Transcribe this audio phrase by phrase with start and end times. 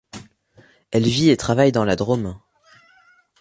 [0.89, 2.39] Elle vit et travaille dans la Drôme.